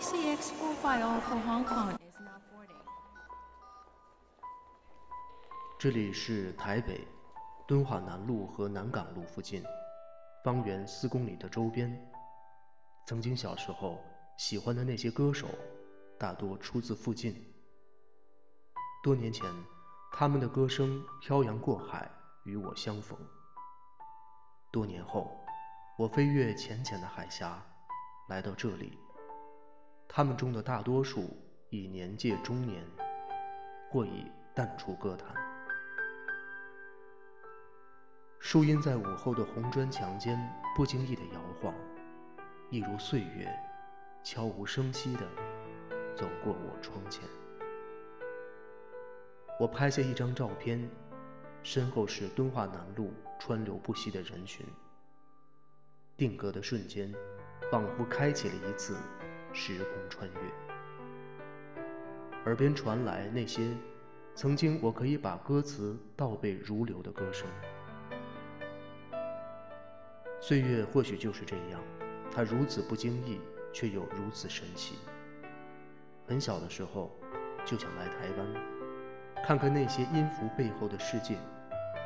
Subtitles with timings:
[0.00, 2.74] ICX450 for Hong Kong is now boarding.
[5.78, 7.06] 这里是台北
[7.68, 9.62] 敦化南路和南港路附近，
[10.42, 11.94] 方圆四公里的周边。
[13.06, 14.02] 曾经小时候
[14.38, 15.48] 喜欢的那些歌手，
[16.18, 17.34] 大多出自附近。
[19.02, 19.52] 多年前，
[20.12, 22.10] 他们的歌声漂洋过海
[22.44, 23.18] 与我相逢。
[24.72, 25.30] 多年后，
[25.98, 27.62] 我飞越浅浅的海峡，
[28.30, 28.98] 来到这里。
[30.12, 31.36] 他们中的大多数
[31.68, 32.84] 已年届中年，
[33.88, 35.32] 或已淡出歌坛。
[38.40, 40.36] 树荫在午后的红砖墙间
[40.74, 41.72] 不经意的摇晃，
[42.70, 43.48] 一如岁月，
[44.24, 45.20] 悄无声息地
[46.16, 47.22] 走过我窗前。
[49.60, 50.90] 我拍下一张照片，
[51.62, 54.66] 身后是敦化南路川流不息的人群。
[56.16, 57.14] 定格的瞬间，
[57.70, 58.96] 仿佛开启了一次。
[59.52, 60.40] 时空穿越，
[62.44, 63.62] 耳边传来那些
[64.34, 67.48] 曾经我可以把歌词倒背如流的歌声。
[70.40, 71.80] 岁月或许就是这样，
[72.32, 73.40] 它如此不经意，
[73.72, 74.96] 却又如此神奇。
[76.26, 77.10] 很小的时候，
[77.64, 81.36] 就想来台湾，看看那些音符背后的世界，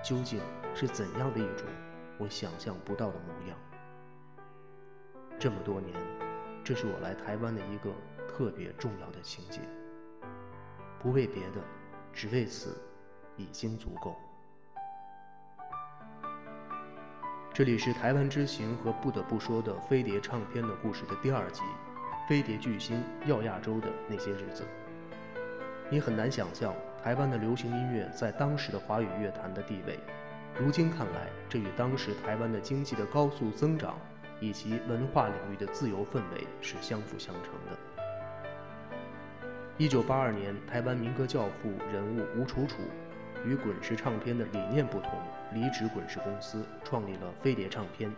[0.02, 0.40] 究竟
[0.74, 1.66] 是怎样的一种
[2.18, 3.58] 我想象不到的模样。
[5.38, 6.23] 这么多年。
[6.64, 7.90] 这是我来台湾的一个
[8.26, 9.60] 特别重要的情节，
[10.98, 11.60] 不为别的，
[12.10, 12.80] 只为此，
[13.36, 14.16] 已经足够。
[17.52, 21.60] 这里是台湾之行和不得不说的飞碟唱片的故事的第二集，
[22.26, 24.64] 飞碟巨星耀亚洲的那些日子。
[25.90, 29.98] 你很难想象台湾的流行音乐在当时的华语乐坛的地位，
[30.58, 33.98] 如今看来，这与当时台湾的经济的高速增长。
[34.44, 38.94] 以及文化领域的自由氛围是相辅相成的。
[39.78, 42.82] 一九八二年，台湾民歌教父人物吴楚楚，
[43.46, 45.18] 与滚石唱片的理念不同，
[45.54, 48.12] 离职滚石公司，创立了飞碟唱片。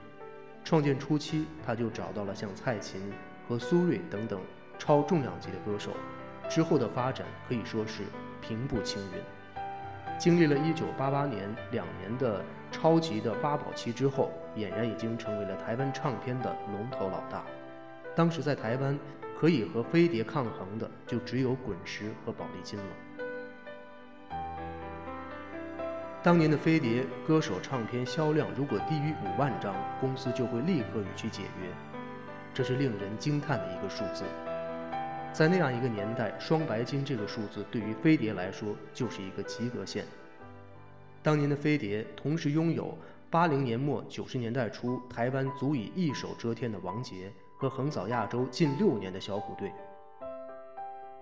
[0.65, 3.01] 创建初期，他就找到了像蔡琴
[3.47, 4.41] 和苏芮等等
[4.81, 5.93] 超重量级的歌手。
[6.49, 8.03] 之后的发展可以说是
[8.41, 9.23] 平步青云。
[10.19, 17.45] 经历了一九八八年两年的超级的八宝期之后，俨然已经成为了台湾唱片的龙头老大。
[18.15, 18.99] 当时在台湾
[19.39, 22.85] 可以和飞碟抗衡的，就只有滚石和宝丽金了。
[26.23, 31.69] 当年的飞碟歌手唱片销量如果低于五万张，公司就会立刻与其解约，
[32.53, 34.25] 这是令人惊叹的一个数字。
[35.33, 40.05] 在那样一个年代，双白金这个数字对于飞碟来说就是一个及格线。
[41.27, 42.97] 当年的飞碟同时拥有
[43.29, 49.73] 八零年末九十年代初台湾足以一手遮天的王杰和横扫亚洲近六年的小虎队，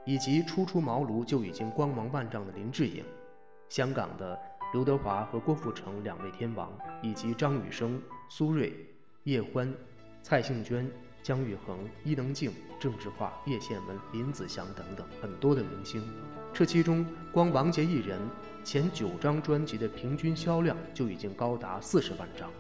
[0.05, 3.03] 以及初出茅庐就已经光芒万丈的林志颖，
[3.71, 4.39] 香港的
[4.75, 6.71] 刘德华和郭富城两位天王，
[7.01, 7.99] 以及张雨生、
[8.29, 8.75] 苏芮、
[9.23, 9.73] 叶欢、
[10.21, 10.87] 蔡幸娟。
[11.23, 16.07] 姜育恒、伊能静、郑智化、叶倩文、林子祥等等很多的明星，
[16.53, 18.21] 这其中光王杰一人
[18.65, 22.51] 前九张专辑的平均销量就已经高达四十万张。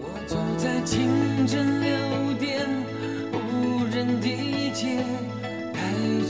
[0.00, 1.88] 我走在清晨六
[2.38, 2.66] 点
[3.32, 5.02] 无人的街，
[5.74, 5.80] 带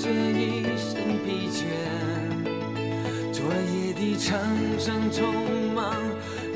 [0.01, 1.61] 着一身疲倦，
[3.31, 4.41] 昨夜的场
[4.79, 5.21] 上匆
[5.75, 5.95] 忙。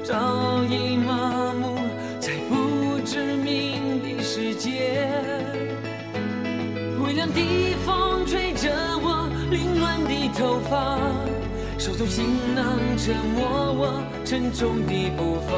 [0.03, 1.79] 早已麻木
[2.19, 5.07] 在不知名的世界，
[6.99, 7.72] 微凉的风
[8.33, 8.71] 吹着
[9.03, 10.97] 我凌乱的头发，
[11.79, 12.65] 手中行囊
[12.97, 15.53] 折磨我沉重的步伐。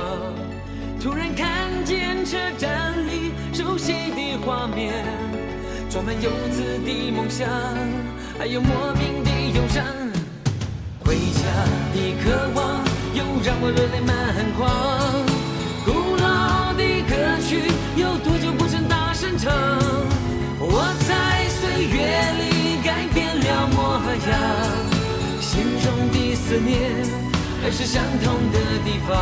[1.00, 4.92] 突然看见车站里熟悉的画面，
[5.88, 7.48] 装满游子的梦想，
[8.36, 9.84] 还有莫名的忧伤，
[11.04, 11.46] 回家
[11.94, 12.82] 的渴望。
[13.14, 14.10] 又让我热泪满
[14.58, 14.66] 眶，
[15.84, 19.83] 古老的歌曲有多久不曾大声唱？
[24.16, 24.40] 样，
[25.40, 26.90] 心中的思念
[27.62, 29.14] 还是相同的地方。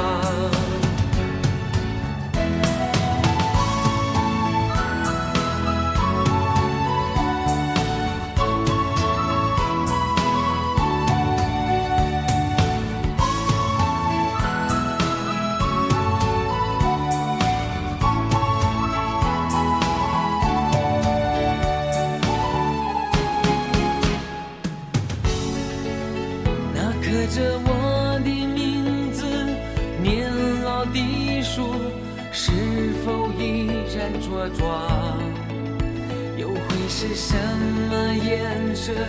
[39.03, 39.09] 颜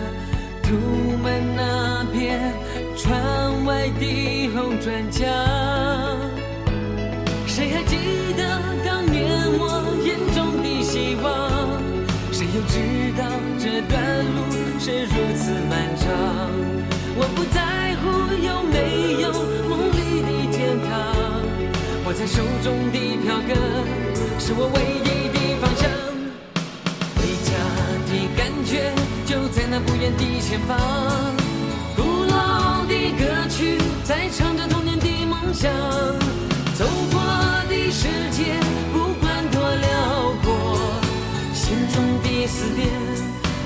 [0.62, 0.76] 涂
[1.22, 2.52] 满那片
[2.96, 5.22] 窗外的红砖墙？
[7.46, 7.96] 谁还记
[8.36, 8.42] 得
[8.84, 11.82] 当年我眼中的希望？
[12.32, 13.24] 谁又知道
[13.58, 14.38] 这段路
[14.80, 16.08] 是如此漫长？
[17.16, 18.02] 我不在乎
[18.42, 19.30] 有没有
[19.68, 20.92] 梦里的天堂，
[22.06, 23.56] 握在手中的票根
[24.40, 26.03] 是我唯一的方向。
[29.76, 30.78] 那不远的前方，
[31.96, 35.68] 古老的歌曲在唱着童年的梦想。
[36.76, 37.20] 走过
[37.68, 38.54] 的世界
[38.92, 40.78] 不管多辽阔，
[41.52, 42.88] 心中的思念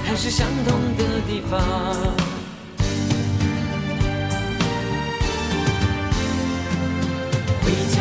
[0.06, 1.60] 还是相同的地方。
[7.60, 8.00] 回家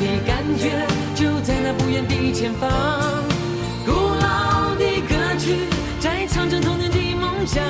[0.00, 0.84] 的感觉
[1.14, 2.68] 就在那不远的前方，
[7.46, 7.62] 想。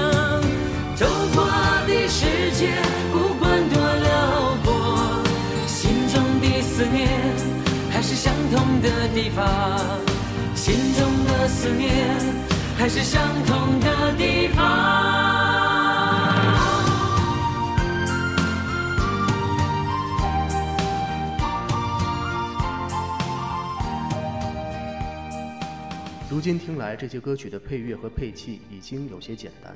[0.96, 1.44] 走过
[1.86, 2.72] 的世界
[3.12, 5.22] 不管多辽阔，
[5.66, 7.08] 心中的思念
[7.90, 9.44] 还是相同的地方，
[10.54, 12.16] 心中的思念
[12.78, 15.33] 还是相同的地方。
[26.44, 29.74] 今听来，这些歌曲的配乐和配器已经有些简单。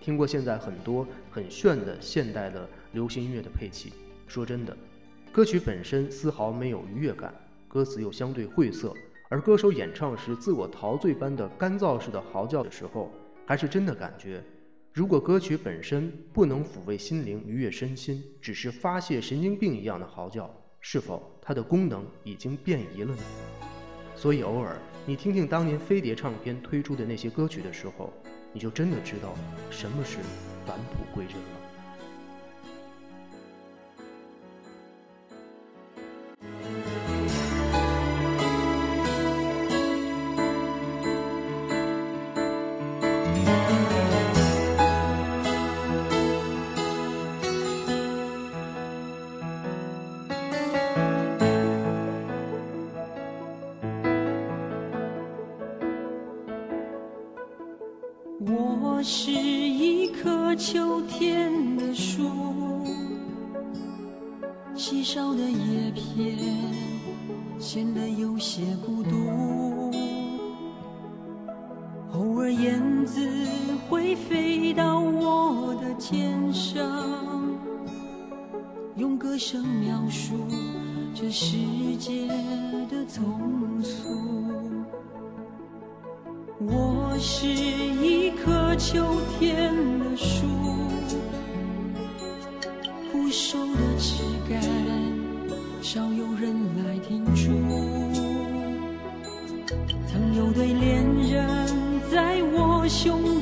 [0.00, 3.92] 听过现在很多很炫的现代的流行音乐的配器，
[4.26, 4.76] 说真的，
[5.30, 7.32] 歌曲本身丝毫没有愉悦感，
[7.68, 8.92] 歌词又相对晦涩，
[9.28, 13.12] 而歌手演唱时自我陶醉般的干燥式的嚎叫的时候，
[13.46, 14.42] 还是真的感觉，
[14.92, 23.22] 如果歌曲本身不能抚慰心灵、愉悦身心，只是发泄神经病一样的嚎叫，是否它的功能已经变异了呢？
[24.16, 24.76] 所以偶尔
[25.08, 28.12] 你听听当年飞碟唱片推出的那些歌曲的时候，
[28.52, 29.34] 你就真的知道
[29.70, 30.18] 什么是
[30.66, 31.67] 返璞归真了。
[86.60, 90.44] 我是一棵秋天的树，
[93.12, 94.60] 枯瘦的枝干
[95.80, 97.52] 少有人来停驻。
[100.08, 101.68] 曾有对恋人
[102.10, 103.37] 在我胸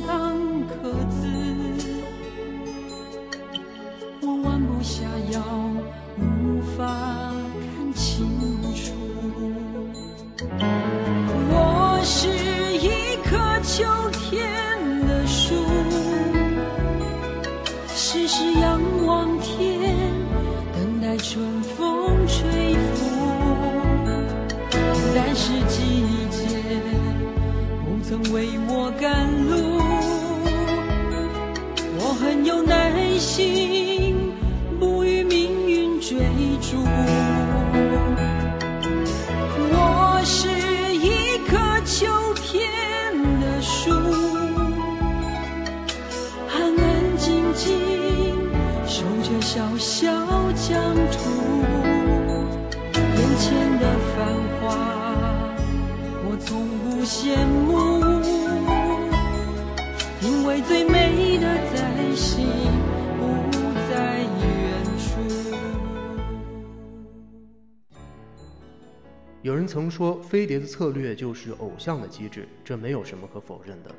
[69.43, 73.95] 有人曾说，飞碟的策略就是偶像的机制，这没有什么可否认的。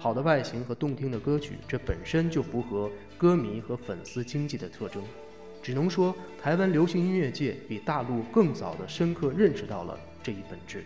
[0.00, 5.00] 好的外形和动听的歌曲，这本身就符合歌迷和粉丝经济的特征。
[5.62, 10.84] 只能说，台湾流行音乐界比大陆更早地深刻认识到了这一本质。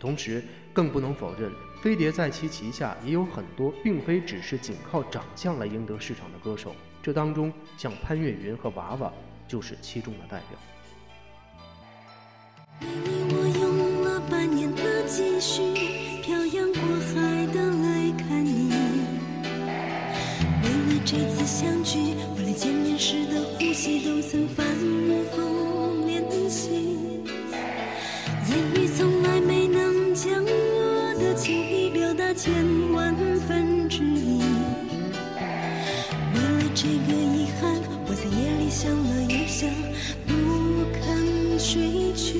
[0.00, 0.42] 同时，
[0.72, 9.12] 更不能否认，飞碟在其旗下也有很多并非只是仅靠长相来赢得市场的歌手，这当中像潘越云和娃娃
[9.46, 10.58] 就是其中的代表。
[12.80, 15.62] 为你，我用了半年的积蓄，
[16.22, 18.70] 漂洋过海的来看你。
[20.62, 24.66] 为了这次相聚，我连见面时的呼吸，都曾反
[25.32, 27.20] 复练习。
[28.48, 32.52] 言语从来没能将我的情意表达千
[32.92, 33.14] 万
[33.48, 34.42] 分之一。
[36.34, 39.70] 为了这个遗憾，我在夜里想了又想，
[41.64, 42.34] 睡去。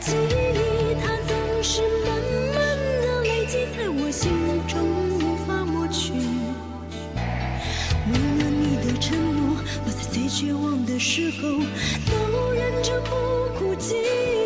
[0.00, 2.08] 记忆它总是慢
[2.54, 2.56] 慢
[3.02, 4.30] 的累积在我心
[4.68, 4.78] 中，
[5.18, 6.12] 无法抹去。
[8.06, 11.48] 为了你的承诺，我在最绝望的时候
[12.06, 13.10] 都忍着不
[13.58, 14.43] 哭泣。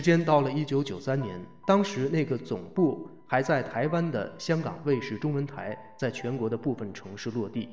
[0.00, 7.68] 时间到了一九九三年，当时那个总部还在台湾的香港卫视中文台，在全国的部分城市落地。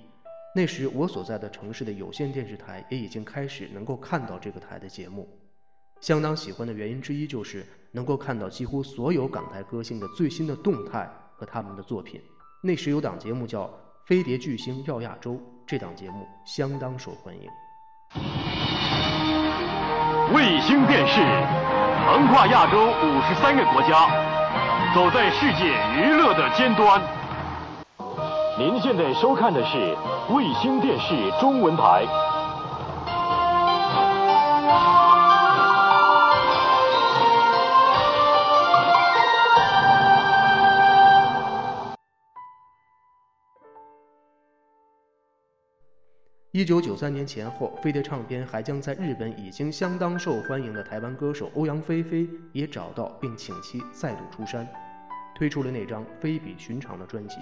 [0.53, 5.25] 那时我所在的城市的有线电视台也已经开始能够看到这个台的节目。
[6.01, 12.19] 相当喜欢的原因之一就是能够看到几乎所有港台歌星的最新的动态和他们的作品。
[12.61, 13.63] 那时有档节目叫
[14.05, 17.49] 《飞碟巨星耀亚洲》，这档节目相当受欢迎。
[20.33, 21.21] 卫星电视
[22.07, 24.07] 横跨亚洲五十三个国家，
[24.95, 27.01] 走在世界娱乐的尖端。
[28.57, 29.93] 您现在收看的是
[30.29, 32.05] 卫星电视中文台。
[46.57, 54.67] 一九九三年前后，飞碟唱片还将在日本已经相当受欢迎的台湾歌手欧阳菲菲也找到并请其再度出山，
[55.35, 57.37] 推出了那张非比寻常的专辑。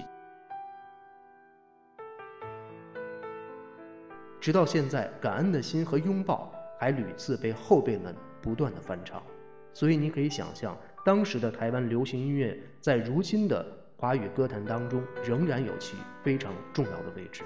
[4.42, 9.24] 直到现在，《感恩的心》和《拥抱》还屡次被后辈们不断的翻唱，
[9.72, 17.46] 所以你可以想象，当时的台湾流行音乐在如今的华语歌坛当中仍然有其非常重要的位置。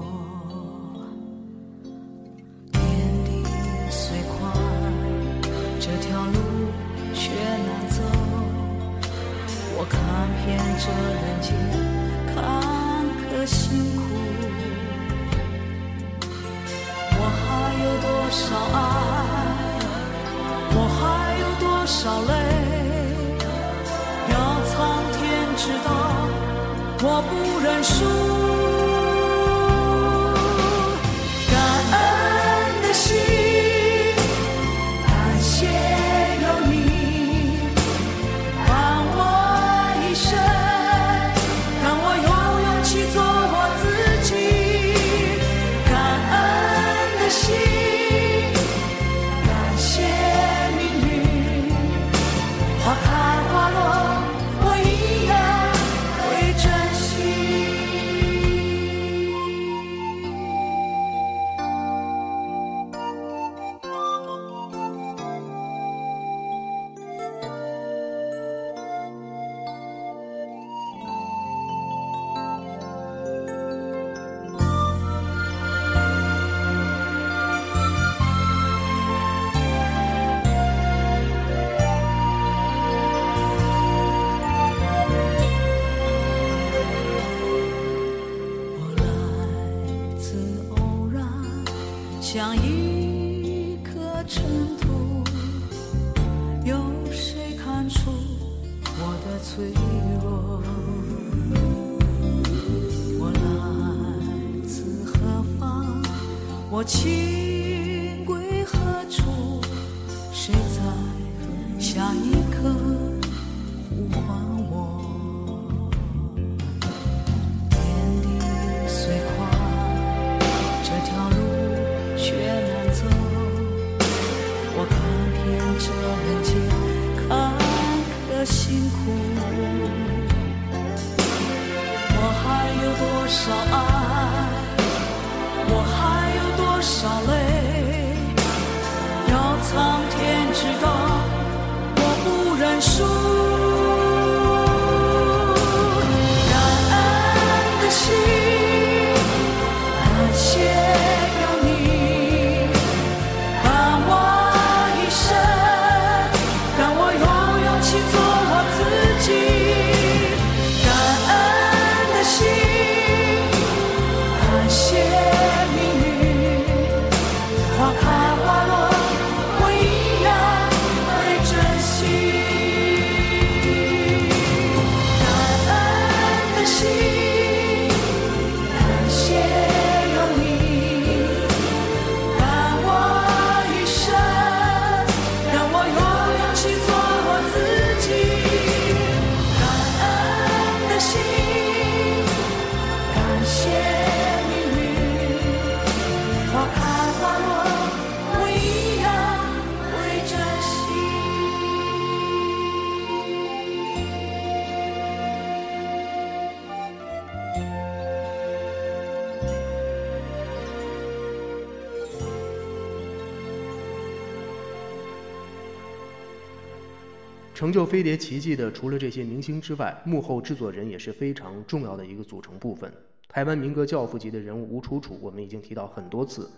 [217.71, 222.91] 成就飞碟奇迹的，除了这些明星之外，幕后制作人也是非常重要的一个组成部分。
[223.29, 226.51] 台湾民歌教父级的人物吴楚楚，我们已经提到很多次。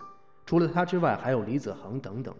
[0.44, 2.34] 除了他之外，还有李子恒等等，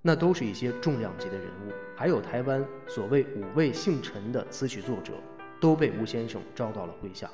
[0.00, 1.72] 那都是一些重量级的人物。
[1.96, 5.14] 还有台湾所谓五位姓陈的词曲作者，
[5.60, 7.28] 都被吴先生招到了麾下。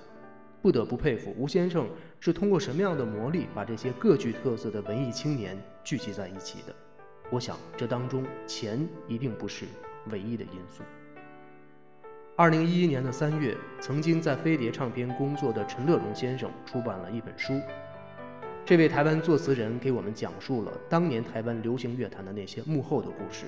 [0.62, 1.86] 不得不佩服吴先生
[2.20, 6.74] 是通过什么样的魔力，把这些各具特色的文艺青年聚集在一起的。
[7.30, 9.66] 我想，这当中钱一定不是
[10.10, 10.82] 唯一的因素。
[12.36, 17.60] 二零一一年的三月，曾经在飞碟唱片工作的陈乐融先生出版了一本书。
[18.64, 23.46] 这位台湾作词人给我们讲述了当年台湾流行乐坛的那些幕后的故事。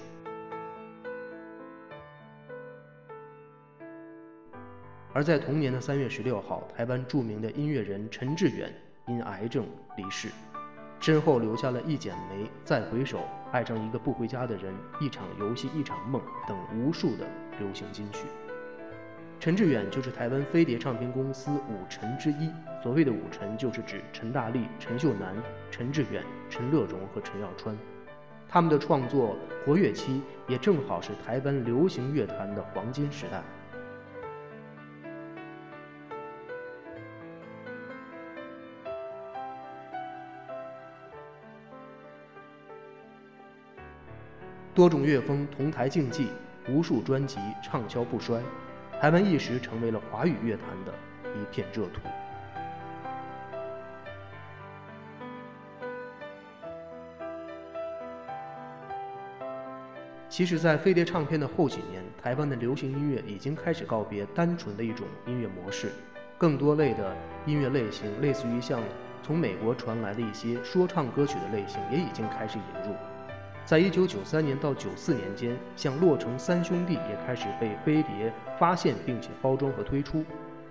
[5.15, 8.75] 而在同年的三月十六号，台湾著名的音乐人陈志远
[9.07, 10.29] 因癌症离世，
[11.03, 13.19] 身后留下了《一剪梅》《再回首》
[13.51, 14.73] 《爱上一个不回家的人》
[15.05, 17.27] 《一场游戏一场梦》等无数的
[17.59, 18.21] 流行金曲。
[19.41, 22.49] 陈志远就是台湾飞碟唱片公司五陈之一。
[22.85, 25.35] 所谓的五陈，就是指陈大力、陈秀楠、
[25.73, 27.77] 陈志远、陈乐融和陈耀川。
[28.49, 29.35] 他们的创作
[29.67, 33.43] 活跃期也正好是台湾流行乐坛的黄金时代。
[44.75, 46.29] 多种乐风同台竞技，
[46.67, 48.41] 无数专辑畅销不衰，
[48.99, 50.93] 台湾一时成为了华语乐坛的
[51.35, 52.01] 一片热土。
[60.31, 65.93] 其实，在飞碟唱片的后几年，台湾的流行音乐已经开始告别单纯的一种音乐模式，
[66.39, 68.81] 更多类的音乐类型，类似于像
[69.23, 72.97] 从美国传来的一些说唱歌曲的类型，也已经开始引入。
[73.65, 80.25] 在一九九三年到九四年间，像洛城三兄弟也开始被飞碟发现并且包装和推出。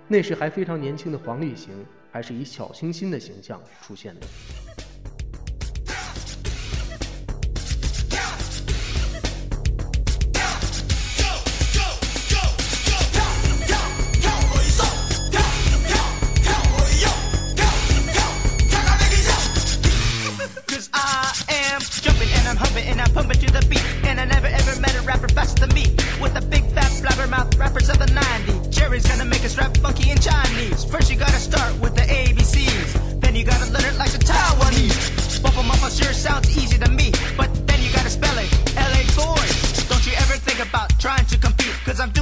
[0.06, 1.74] 那时还非常年轻的黄立行，
[2.12, 4.20] 还是以小清新的形象出现的。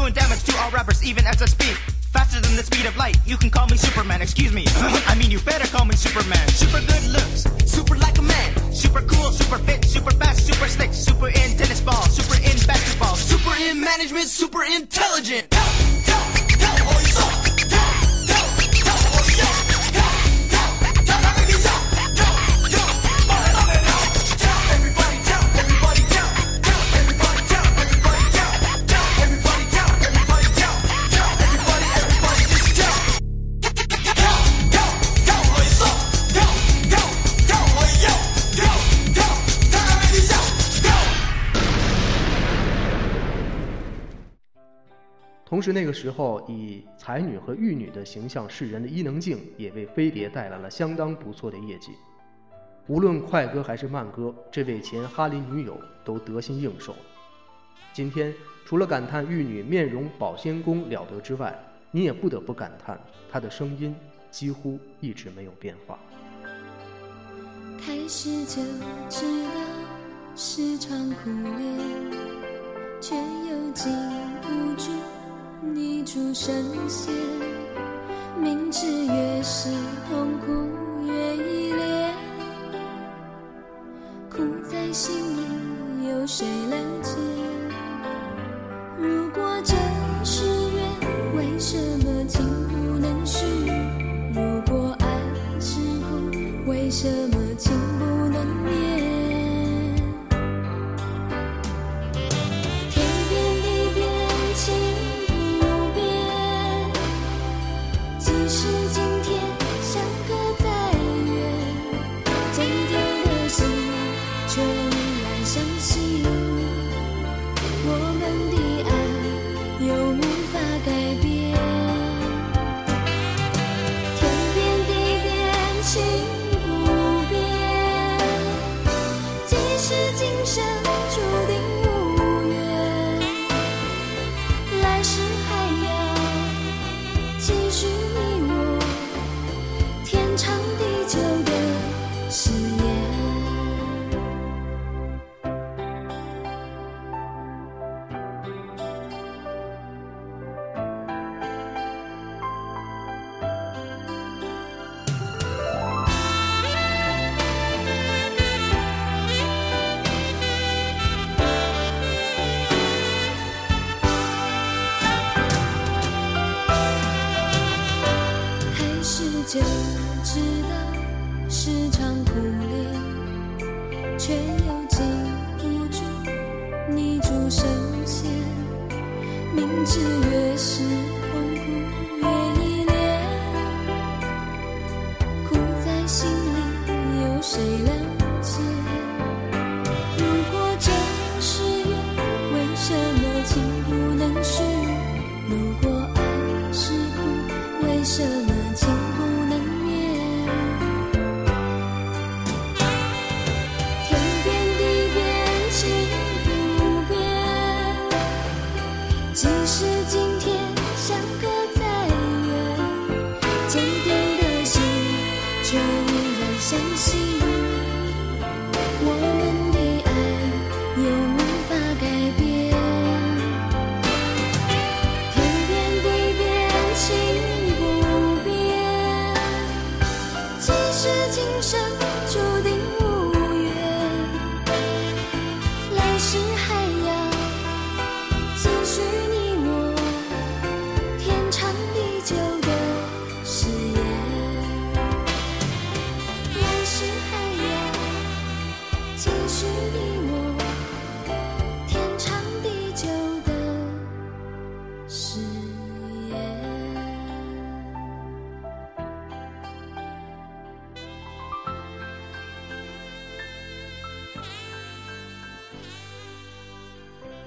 [0.00, 1.76] Doing damage to all rappers even as I speak.
[2.12, 4.64] Faster than the speed of light, you can call me Superman, excuse me.
[5.10, 6.46] I mean, you better call me Superman.
[6.48, 8.72] Super good looks, super like a man.
[8.72, 10.92] Super cool, super fit, super fast, super slick.
[10.94, 13.14] Super in tennis ball, super in basketball.
[13.14, 15.46] Super in management, super intelligent.
[45.60, 51.90] 同时，那个时候以才女和玉女的形象示人的伊能静，也为飞碟带来了相当不错的业绩。
[52.86, 56.96] 无论快歌还是慢歌，这位前哈林女友都得心应手。
[57.92, 58.32] 今天，
[58.64, 61.54] 除了感叹玉女面容保鲜功了得之外，
[61.90, 62.98] 你也不得不感叹
[63.30, 63.94] 她的声音
[64.30, 65.98] 几乎一直没有变化。
[67.84, 68.62] 开始就
[69.10, 69.60] 知道
[70.34, 71.78] 是场苦恋，
[72.98, 73.92] 却又禁
[74.40, 74.48] 不
[74.80, 74.90] 住
[75.62, 77.14] 你出神仙。
[78.40, 79.70] 明知越是
[80.08, 80.89] 痛苦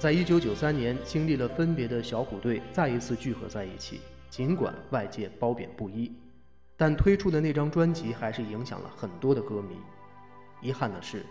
[0.04, 6.12] 在一九九三年经历了分别的小虎队再一次聚合在一起，尽管外界褒贬不一，
[6.76, 9.78] 但推出的那张专辑还是影响了很多的歌迷。
[10.60, 11.24] 遗憾的是，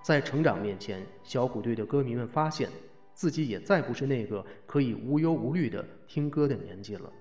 [0.00, 2.70] 在成长面前，小虎队的歌迷们发现
[3.14, 7.12] 自己也再不是那个可以无忧无虑的听歌的年纪了。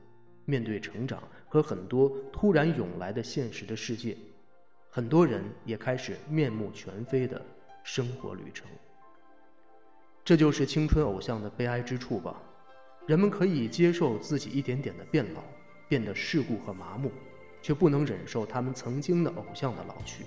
[0.46, 4.16] 面对成长和很多突然涌来的现实的世界，
[4.92, 7.44] 很多人也开始面目全非的
[7.84, 8.68] 生活旅程。
[10.30, 12.36] 这就是青春偶像的悲哀之处吧。
[13.08, 15.42] 人们可以接受自己一点点的变老，
[15.88, 17.12] 变得世故和麻木，
[17.64, 20.24] 却不能忍受他们曾经的偶像的老去。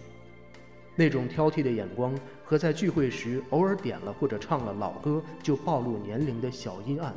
[0.97, 7.15] 那种挑剔的眼光和在聚会时偶尔点了或者唱了老歌就暴露年龄的小阴暗，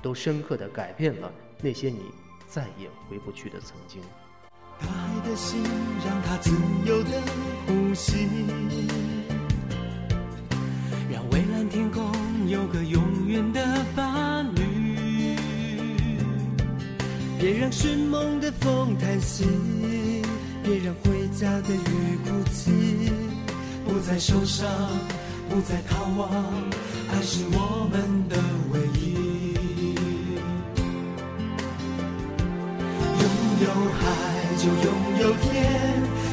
[0.00, 2.00] 都深刻地改变了那些你
[2.48, 4.00] 再也回不去的曾经。
[4.80, 5.62] 大海的心
[6.02, 6.50] 让他自
[6.86, 7.10] 由的
[7.66, 8.26] 呼吸，
[12.66, 15.36] 有个永远的伴侣。
[17.38, 19.44] 别让寻梦的风叹息，
[20.64, 22.72] 别让回家的雨哭泣。
[23.86, 24.68] 不再受伤，
[25.48, 26.28] 不再逃亡，
[27.12, 28.36] 爱是我们的
[28.72, 29.14] 唯一。
[33.22, 33.24] 拥
[33.62, 34.02] 有海
[34.58, 35.54] 就拥有天，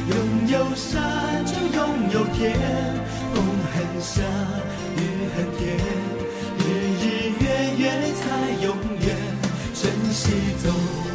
[0.10, 0.17] 拥
[0.48, 1.80] 有山就拥
[2.12, 2.58] 有天。
[3.36, 3.38] 风
[3.72, 4.22] 很下，
[4.98, 5.00] 雨
[5.36, 5.78] 很甜，
[10.24, 10.32] 一起
[10.64, 10.70] 走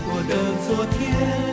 [0.04, 0.34] 过的
[0.66, 1.47] 昨天，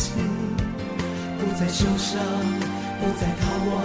[0.00, 0.08] 雨哭泣，
[1.38, 2.16] 不再受伤，
[3.00, 3.76] 不再逃亡，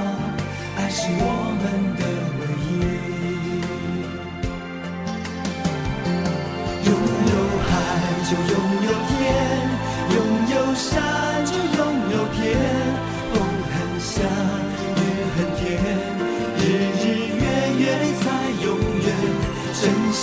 [0.78, 1.21] 爱是我
[1.60, 1.63] 们
[1.97, 2.01] 的
[2.39, 2.71] 唯一。
[6.86, 6.89] 拥
[7.32, 7.34] 有
[7.65, 7.67] 海
[8.23, 9.13] 就拥有天，
[10.15, 10.17] 拥
[10.51, 10.84] 有山
[11.45, 11.80] 就拥
[12.12, 12.38] 有天。
[13.34, 13.36] 风
[13.73, 14.13] 很香，
[14.95, 14.97] 雨
[15.36, 15.63] 很甜，
[16.58, 16.62] 日
[17.01, 17.04] 日
[17.36, 17.43] 月
[17.80, 17.84] 月
[18.21, 18.23] 才
[18.63, 18.65] 永
[19.04, 19.08] 远。
[19.82, 20.21] 珍惜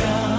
[0.00, 0.31] 很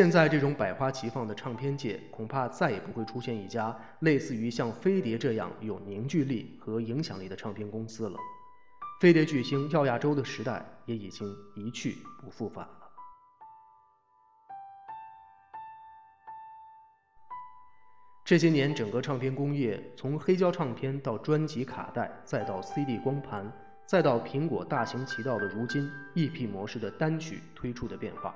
[0.00, 8.18] 现在这种百花齐放的唱片界，恐怕再也不会出现一家类似于像飞碟这样有凝聚力和影响力的唱片公司了。
[9.02, 12.90] 飞碟巨星耀亚洲的时代也已经一去不复返了。
[18.24, 23.52] 这些年，整个唱片工业从黑胶唱片到专辑卡带，再到 CD 光盘，
[23.84, 28.34] 再到苹果大行其道的如今 EP 模式的单曲推出的变化。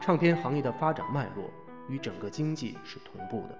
[0.00, 1.50] 唱片行业的发展脉络
[1.88, 3.58] 与整个经济是同步的。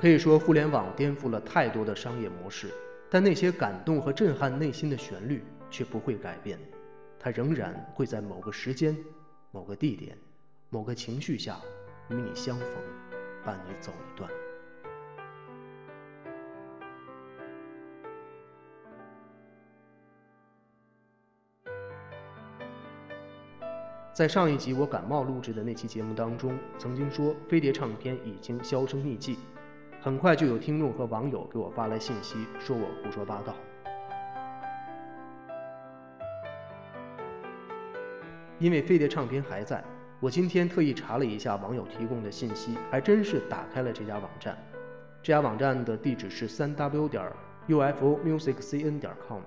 [0.00, 2.72] 可以说，互联网颠覆了太多的商业模式，
[3.10, 6.58] 但那些感动和震撼内心的旋律却不会改变，
[7.18, 8.96] 它仍然会在某个时间、
[9.50, 10.16] 某个地点、
[10.70, 11.60] 某个情绪下
[12.10, 12.68] 与你相逢，
[13.44, 14.30] 伴你走一段。
[24.18, 29.38] 在上一集我感冒录制的那期节目当中，曾经说飞碟唱片已经销声匿迹，
[30.00, 33.54] 很快就有听众和网友给我发来信息，说我胡说八道。
[38.58, 39.84] 因为飞碟唱片还在，
[40.18, 44.58] 我今天特意查了一下网友提供的信息，还真是打开了这家网站。
[45.22, 47.24] 这家网站的地址是三 w 点
[47.68, 49.42] ufo music cn 点 com，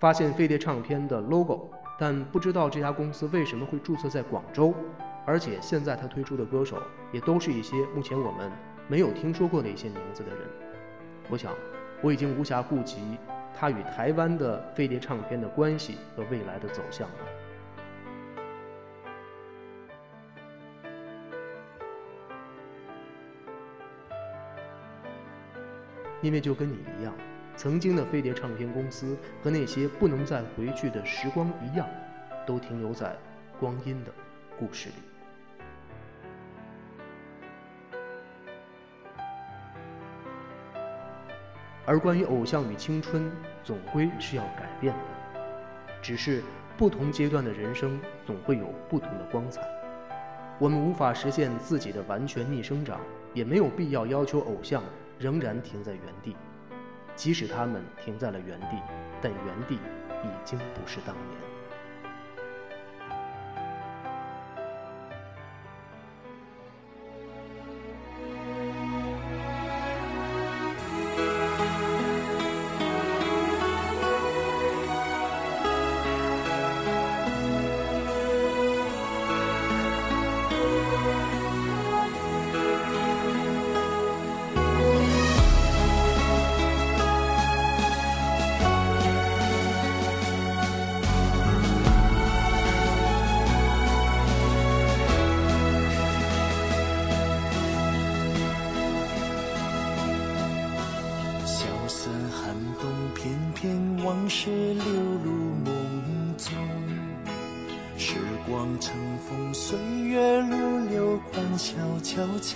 [0.00, 4.74] 发现飞碟唱片的 logo，但不知道这家公司为什么会注册在广州，
[5.24, 8.50] 而且现在他推出的歌手也都是一些目前我们
[8.86, 10.40] 没有听说过的一些名字的人。
[11.30, 11.52] 我想，
[12.02, 13.18] 我已经无暇顾及
[13.58, 17.14] 他与台湾的飞碟唱片的关系和未来的走向了。
[26.22, 27.12] 因为就跟你一样，
[27.56, 31.88] 曾经的飞碟唱片公司和那些不能再回去的时光一样，
[32.46, 33.16] 都停留在
[33.58, 34.12] 光阴的
[34.58, 34.94] 故事里。
[41.86, 43.30] 而关于偶像与青春，
[43.64, 45.00] 总归是要改变的。
[46.02, 46.42] 只是
[46.76, 49.62] 不同阶段的人生，总会有不同的光彩。
[50.58, 53.00] 我们无法实现自己的完全逆生长，
[53.32, 54.82] 也没有必要要求偶像
[55.18, 56.36] 仍然停在原地。
[57.16, 58.76] 即使他们停在了原地，
[59.20, 59.74] 但原地
[60.22, 61.55] 已经不是当年。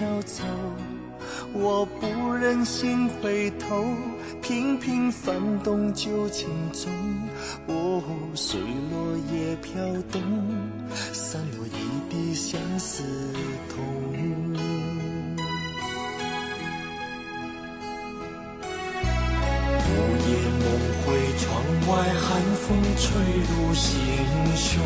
[0.00, 0.44] 悄悄走。
[1.52, 3.84] 我不忍心回头，
[4.40, 6.90] 频频翻动旧情钟。
[7.66, 8.02] 哦，
[8.34, 8.58] 随
[8.90, 10.22] 落叶飘动，
[11.12, 11.70] 散落一
[12.08, 13.02] 地相思
[13.68, 13.84] 痛。
[19.84, 19.92] 午
[20.26, 20.64] 夜梦
[21.04, 21.44] 回，窗
[21.88, 23.04] 外寒风吹
[23.50, 23.92] 入心
[24.56, 24.80] 胸，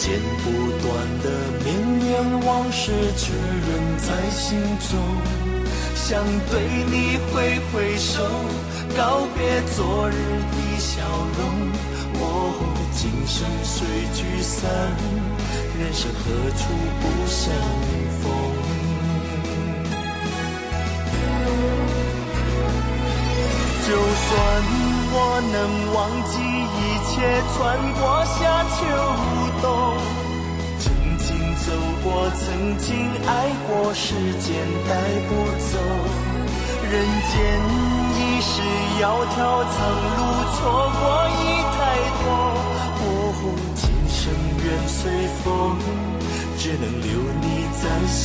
[0.00, 0.48] 剪不
[0.80, 0.88] 断
[1.22, 1.28] 的
[1.62, 2.00] 绵绵
[2.46, 4.58] 往事却仍在心
[4.88, 4.96] 中。
[5.94, 6.54] 想对
[6.90, 8.24] 你挥挥手，
[8.96, 11.02] 告别昨日的笑
[11.36, 11.38] 容。
[12.18, 12.24] 哦，
[12.96, 13.76] 今生虽
[14.14, 14.70] 聚散，
[15.78, 16.24] 人生何
[16.56, 16.62] 处
[17.02, 17.52] 不相
[18.22, 18.24] 逢？
[23.86, 24.30] 就算
[25.40, 28.78] 能忘记一切，穿过夏秋
[29.62, 29.96] 冬，
[30.78, 30.84] 曾
[31.18, 31.66] 经走
[32.02, 32.88] 过，曾经
[33.26, 33.30] 爱
[33.66, 34.48] 过，时间
[34.88, 34.90] 带
[35.28, 35.30] 不
[35.70, 35.78] 走。
[36.90, 36.92] 人
[37.30, 37.32] 间
[38.16, 38.60] 已是
[39.00, 39.76] 窈窕苍
[40.16, 40.20] 路，
[40.56, 40.58] 错
[40.98, 41.02] 过
[41.38, 41.40] 已
[41.76, 41.78] 太
[42.18, 42.24] 多。
[43.00, 43.04] 哦，
[43.74, 44.18] 今生
[44.64, 44.98] 愿随
[45.42, 45.78] 风，
[46.58, 47.08] 只能留
[47.40, 47.44] 你
[47.80, 48.20] 在心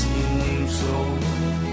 [0.68, 1.65] 中。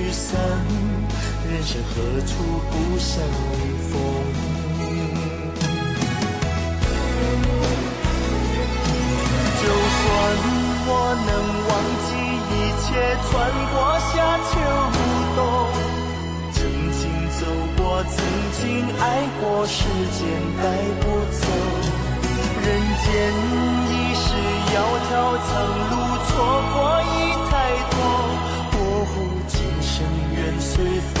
[0.00, 0.40] 聚散，
[1.46, 1.92] 人生何
[2.24, 2.32] 处
[2.70, 3.22] 不相
[3.90, 3.92] 逢？
[9.60, 10.02] 就算
[10.88, 10.90] 我
[11.28, 11.30] 能
[11.68, 11.70] 忘
[12.06, 12.08] 记
[12.48, 12.88] 一切，
[13.28, 13.30] 穿
[13.68, 13.76] 过
[14.08, 14.10] 夏
[14.48, 14.50] 秋
[15.36, 15.38] 冬，
[16.54, 16.58] 曾
[16.96, 17.00] 经
[17.38, 17.40] 走
[17.76, 18.16] 过，曾
[18.56, 18.60] 经
[18.98, 19.04] 爱
[19.42, 19.84] 过，时
[20.16, 20.18] 间
[20.62, 20.64] 带
[21.00, 21.44] 不走。
[22.62, 22.66] 人
[23.04, 23.06] 间
[23.84, 24.24] 已是
[24.72, 24.74] 窈
[25.10, 25.12] 窕
[25.44, 25.52] 苍
[25.90, 25.92] 路，
[26.24, 26.32] 错
[26.72, 27.14] 过一
[30.80, 31.20] 愿随风，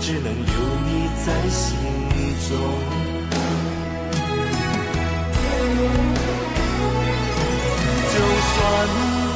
[0.00, 0.52] 只能留
[0.84, 0.88] 你
[1.24, 1.78] 在心
[2.48, 2.50] 中。
[8.10, 8.14] 就
[8.50, 8.58] 算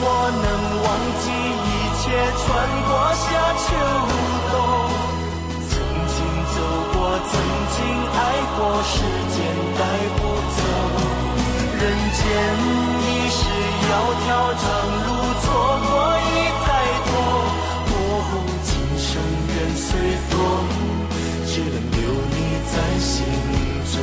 [0.03, 0.07] 我
[0.43, 0.47] 能
[0.83, 0.87] 忘
[1.23, 2.05] 记一切，
[2.41, 2.45] 穿
[2.89, 3.25] 过夏
[3.63, 3.65] 秋
[4.51, 4.53] 冬，
[5.71, 5.73] 曾
[6.11, 6.17] 经
[6.55, 6.57] 走
[6.93, 6.97] 过，
[7.31, 7.33] 曾
[7.71, 7.79] 经
[8.11, 8.19] 爱
[8.57, 8.93] 过，时
[9.31, 9.37] 间
[9.79, 9.81] 带
[10.17, 10.21] 不
[10.57, 10.61] 走。
[11.79, 11.83] 人
[12.15, 12.21] 间
[13.01, 13.39] 已是
[13.85, 13.91] 窈
[14.27, 14.65] 窕长
[15.05, 15.09] 路
[15.43, 15.45] 错
[15.87, 15.93] 过
[20.05, 20.37] 随风，
[21.47, 21.99] 只能留
[22.29, 22.37] 你
[22.71, 23.25] 在心
[23.95, 23.97] 中。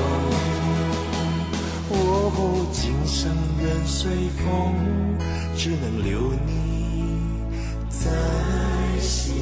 [1.91, 1.95] 哦，
[2.74, 3.20] 今生
[3.62, 4.41] 愿随风，
[5.56, 6.49] 只能留你
[7.88, 8.10] 在
[8.99, 9.36] 心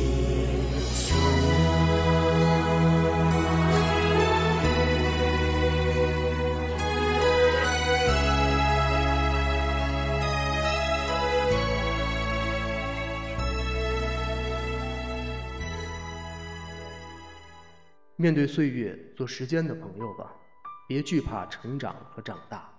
[18.22, 20.36] 面对岁月，做时间的朋友吧，
[20.90, 22.70] 别惧怕成长和长大，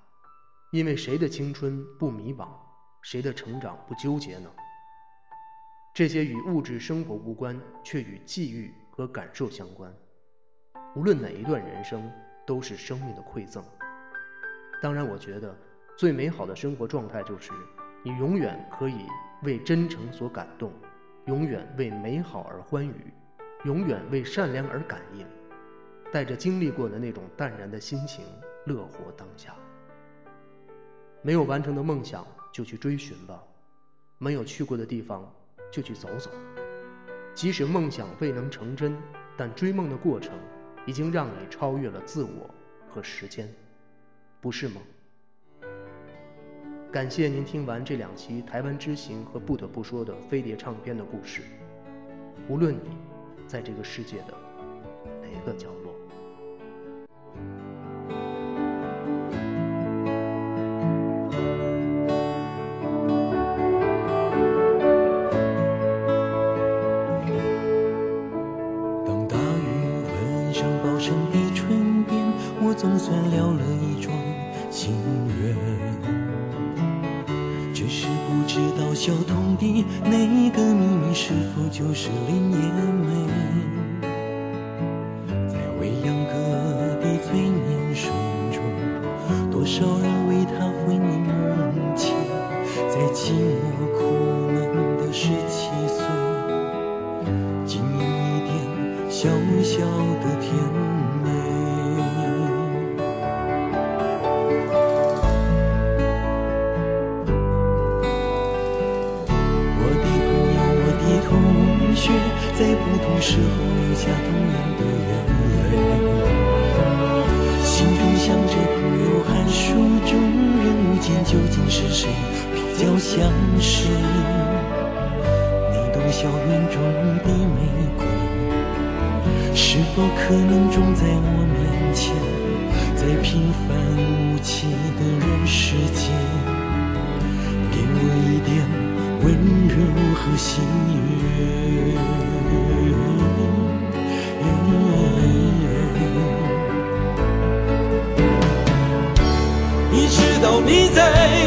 [0.70, 2.48] 因为谁的青春不迷茫，
[3.00, 4.50] 谁的成长不纠结呢？
[5.94, 9.90] 这些与物质生活无关，却与际遇和感受相关。
[10.94, 12.12] 无论哪一段人生，
[12.46, 13.64] 都是生命的馈赠。
[14.82, 15.56] 当然，我觉得
[15.96, 17.50] 最美好的生活状态就是，
[18.04, 19.06] 你永远可以
[19.44, 20.70] 为真诚所感动，
[21.24, 23.10] 永远为美好而欢愉。
[23.64, 25.26] 永远为善良而感应，
[26.10, 28.24] 带着经历过的那种淡然的心情，
[28.64, 29.54] 乐活当下。
[31.20, 33.42] 没有完成的梦想就去追寻吧，
[34.16, 35.30] 没有去过的地方
[35.70, 36.30] 就去走走。
[37.34, 38.96] 即使梦想未能成真，
[39.36, 40.32] 但追梦的过程
[40.86, 42.48] 已经让你超越了自我
[42.88, 43.46] 和时间，
[44.40, 44.80] 不是吗？
[46.90, 51.42] 感谢您听完这两期台湾之行和不得不说的飞碟唱片的故事。
[52.48, 53.09] 无论你。
[53.50, 54.34] 在这个世界的
[55.20, 55.79] 哪个角落？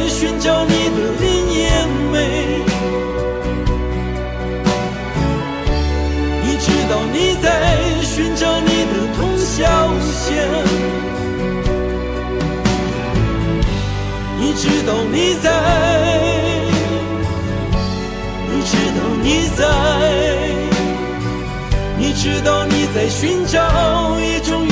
[0.10, 1.70] 寻找你的林叶
[2.12, 2.16] 梅，
[6.44, 7.46] 你知道你在
[8.02, 9.62] 寻找你的童小
[10.02, 10.48] 贤。
[14.40, 15.50] 你知道你在，
[18.52, 19.62] 你知道你在，
[21.98, 23.60] 你知道你在寻找
[24.20, 24.68] 一种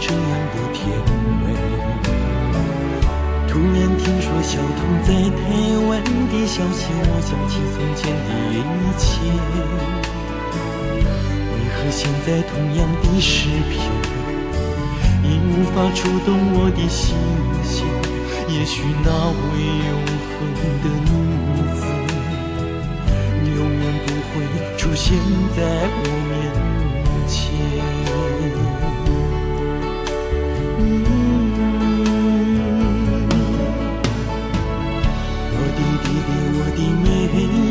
[0.00, 0.78] 这样的甜
[1.42, 1.46] 美。
[3.48, 5.42] 突然听说小童在台
[5.88, 8.56] 湾的消息，我想起从前的一
[8.96, 9.06] 切。
[11.52, 13.74] 为何现在同样的诗篇，
[15.24, 17.16] 已无法触动我的心
[17.64, 17.84] 弦？
[18.48, 19.52] 也许那位
[19.88, 19.98] 永
[20.30, 20.36] 恒
[20.82, 21.10] 的女
[21.74, 21.80] 子。
[23.56, 24.32] 永远不会
[24.76, 25.06] 出现
[25.56, 25.58] 在
[26.04, 26.06] 我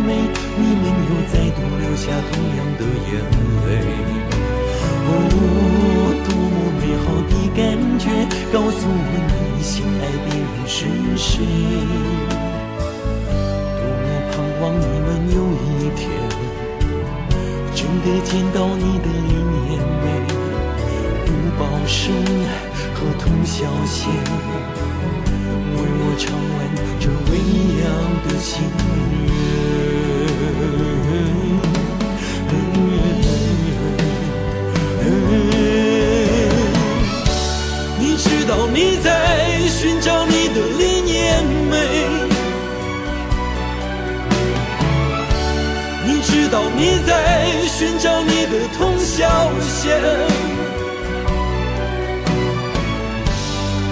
[0.08, 3.12] 你们又再度流下同样的眼
[3.66, 3.70] 泪。
[5.10, 5.12] 哦，
[6.24, 7.60] 多么美好的感
[8.00, 8.06] 觉！
[8.52, 8.92] 告诉我
[9.56, 10.78] 你心爱的人是
[11.18, 11.44] 谁？
[13.78, 15.38] 多么盼望你们有
[15.68, 16.00] 一天，
[17.76, 19.56] 真的见到你的一面
[20.04, 20.06] 美，
[21.26, 21.28] 不
[21.60, 21.96] 报生
[22.94, 23.56] 和通宵
[23.86, 24.10] 线，
[25.76, 26.58] 为我唱完
[27.00, 27.32] 这未
[27.82, 27.86] 央
[28.24, 29.47] 的心愿。
[38.00, 39.10] 你知道你在
[39.70, 41.76] 寻找你的理念美，
[46.06, 47.12] 你知道你在
[47.68, 50.00] 寻找你的通宵线，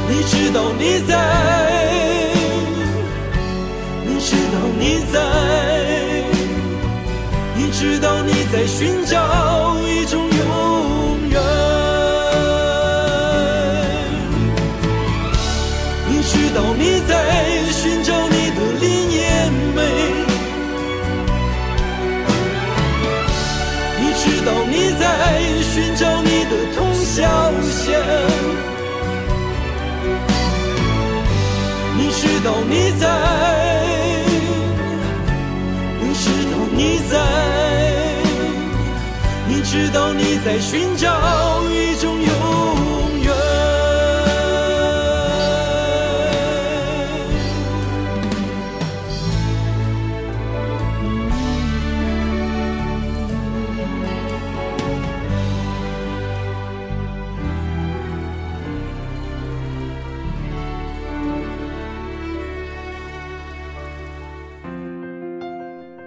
[0.07, 1.11] 你知道你在，
[4.05, 5.19] 你知道你在，
[8.55, 9.17] 在寻找
[9.81, 11.41] 一种永远。
[16.07, 17.13] 你知道你在
[17.73, 19.81] 寻找你的理念美，
[23.99, 25.03] 你知道你在
[25.73, 27.99] 寻找你的通宵线，
[31.97, 33.05] 你知道你在，
[39.95, 43.31] 你知道你在寻找一种永远。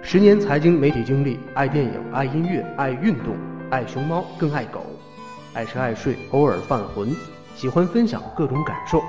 [0.03, 3.35] 十年财经媒体经历，爱电影，爱音乐，爱运动，
[3.71, 4.81] 爱熊猫，更爱狗，
[5.53, 7.15] 爱吃爱睡，偶尔犯浑，
[7.55, 8.99] 喜欢分享各种感受。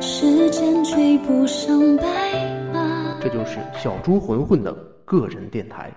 [0.00, 2.04] 时间追不上白
[2.72, 3.16] 马。
[3.20, 4.74] 这就是小猪混混的
[5.04, 5.92] 个人电台。